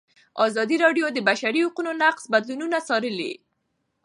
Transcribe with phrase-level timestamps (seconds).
[0.45, 3.33] ازادي راډیو د د بشري حقونو نقض بدلونونه څارلي.